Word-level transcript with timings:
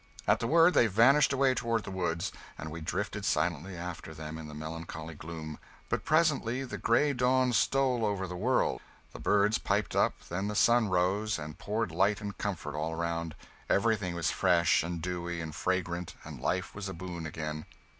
At 0.27 0.39
the 0.39 0.47
word, 0.47 0.73
they 0.73 0.87
vanished 0.87 1.31
away 1.31 1.53
toward 1.53 1.83
the 1.83 1.91
woods, 1.91 2.31
and 2.57 2.71
we 2.71 2.81
drifted 2.81 3.23
silently 3.23 3.77
after 3.77 4.15
them 4.15 4.39
in 4.39 4.47
the 4.47 4.55
melancholy 4.55 5.13
gloom. 5.13 5.59
But 5.89 6.05
presently 6.05 6.63
the 6.63 6.79
gray 6.79 7.13
dawn 7.13 7.53
stole 7.53 8.03
over 8.03 8.25
the 8.25 8.35
world, 8.35 8.81
the 9.13 9.19
birds 9.19 9.59
piped 9.59 9.95
up, 9.95 10.15
then 10.27 10.47
the 10.47 10.55
sun 10.55 10.87
rose 10.89 11.37
and 11.37 11.55
poured 11.59 11.91
light 11.91 12.19
and 12.19 12.35
comfort 12.35 12.75
all 12.75 12.93
around, 12.93 13.35
everything 13.69 14.15
was 14.15 14.31
fresh 14.31 14.81
and 14.81 15.03
dewy 15.03 15.39
and 15.39 15.53
fragrant, 15.53 16.15
and 16.23 16.41
life 16.41 16.73
was 16.73 16.89
a 16.89 16.93
boon 16.95 17.27
again. 17.27 17.67